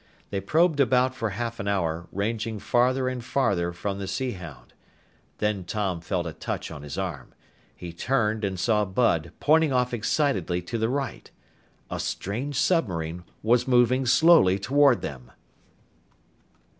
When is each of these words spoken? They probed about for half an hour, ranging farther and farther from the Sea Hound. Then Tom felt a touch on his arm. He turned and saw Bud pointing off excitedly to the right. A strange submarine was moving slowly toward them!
They 0.31 0.39
probed 0.41 0.79
about 0.79 1.13
for 1.13 1.29
half 1.29 1.59
an 1.59 1.67
hour, 1.67 2.07
ranging 2.11 2.57
farther 2.57 3.07
and 3.07 3.23
farther 3.23 3.71
from 3.71 3.99
the 3.99 4.07
Sea 4.07 4.31
Hound. 4.31 4.73
Then 5.37 5.63
Tom 5.63 6.01
felt 6.01 6.25
a 6.25 6.33
touch 6.33 6.71
on 6.71 6.81
his 6.81 6.97
arm. 6.97 7.35
He 7.75 7.93
turned 7.93 8.43
and 8.43 8.59
saw 8.59 8.83
Bud 8.83 9.31
pointing 9.39 9.71
off 9.71 9.93
excitedly 9.93 10.59
to 10.63 10.79
the 10.79 10.89
right. 10.89 11.29
A 11.91 11.99
strange 11.99 12.55
submarine 12.55 13.25
was 13.43 13.67
moving 13.67 14.07
slowly 14.07 14.57
toward 14.57 15.01
them! 15.03 15.29